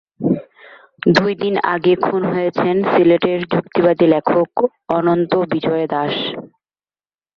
[1.11, 4.49] দুই দিন আগে খুন হয়েছেন সিলেটের যুক্তিবাদী লেখক
[4.89, 6.13] অনন্ত বিজয় দাশ।